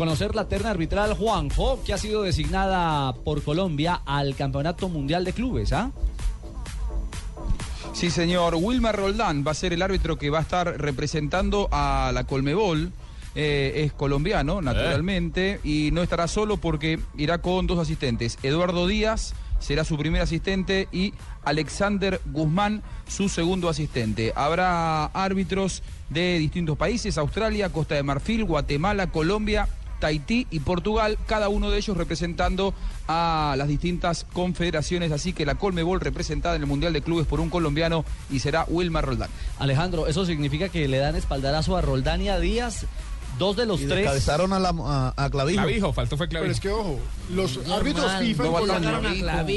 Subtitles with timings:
[0.00, 5.34] Conocer la terna arbitral Juanjo, que ha sido designada por Colombia al Campeonato Mundial de
[5.34, 5.90] Clubes, ¿ah?
[7.92, 8.54] Sí, señor.
[8.54, 12.92] Wilmar Roldán va a ser el árbitro que va a estar representando a la Colmebol.
[13.34, 18.38] Eh, es colombiano, naturalmente, y no estará solo porque irá con dos asistentes.
[18.42, 21.12] Eduardo Díaz será su primer asistente y
[21.44, 24.32] Alexander Guzmán su segundo asistente.
[24.34, 29.68] Habrá árbitros de distintos países, Australia, Costa de Marfil, Guatemala, Colombia,
[30.00, 32.74] Tahití y Portugal, cada uno de ellos representando
[33.06, 37.38] a las distintas confederaciones, así que la Colmebol representada en el Mundial de Clubes por
[37.38, 39.30] un colombiano y será Wilmar Roldán.
[39.58, 42.86] Alejandro, ¿eso significa que le dan espaldarazo a Roldán y a Díaz?
[43.40, 44.00] Dos de los Y tres.
[44.00, 45.62] descabezaron a, la, a, a Clavijo.
[45.62, 46.52] Clavijo, faltó fue Pero Clavijo.
[46.52, 46.98] es que, ojo,
[47.34, 49.50] los árbitros FIFA en no va a Colombia estar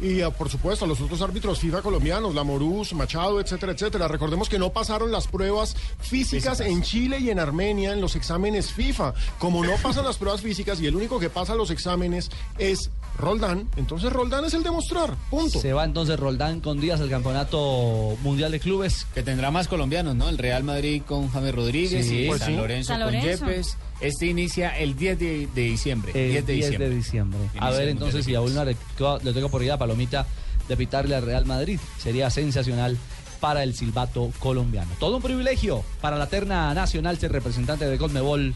[0.00, 4.08] y, ah, por supuesto, los otros árbitros FIFA colombianos, Lamorús, Machado, etcétera, etcétera.
[4.08, 8.72] Recordemos que no pasaron las pruebas físicas en Chile y en Armenia en los exámenes
[8.72, 9.12] FIFA.
[9.38, 13.68] Como no pasan las pruebas físicas y el único que pasa los exámenes es Roldán,
[13.76, 15.16] entonces Roldán es el demostrar.
[15.28, 15.60] Punto.
[15.60, 19.06] Se va entonces Roldán con Díaz al Campeonato Mundial de Clubes.
[19.12, 20.28] Que tendrá más colombianos, ¿no?
[20.28, 22.56] El Real Madrid con James Rodríguez Sí, y pues San sí.
[22.56, 23.17] Lorenzo San con Lorenzo.
[23.22, 23.76] Yepes.
[24.00, 26.12] Este inicia el 10 de, de diciembre.
[26.14, 26.90] El 10 de diciembre.
[26.90, 27.38] diciembre.
[27.58, 30.26] A ver entonces si a de le, toca- toca por ir a Palomita
[30.68, 31.80] de pitarle al Real Madrid.
[31.98, 32.96] Sería sensacional
[33.40, 34.90] para el silbato colombiano.
[35.00, 38.54] Todo un privilegio para la terna nacional ser representante de Conmebol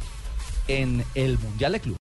[0.69, 1.99] en el Mundial de Clubes.